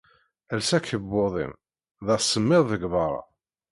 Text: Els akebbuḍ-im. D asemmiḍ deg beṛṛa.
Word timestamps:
Els 0.55 0.69
akebbuḍ-im. 0.77 1.53
D 2.05 2.07
asemmiḍ 2.15 2.63
deg 2.71 2.83
beṛṛa. 2.91 3.21